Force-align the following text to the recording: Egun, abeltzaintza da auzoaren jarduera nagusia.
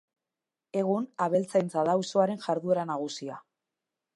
Egun, 0.81 1.05
abeltzaintza 1.27 1.83
da 1.89 1.95
auzoaren 1.99 2.41
jarduera 2.47 2.87
nagusia. 2.93 3.39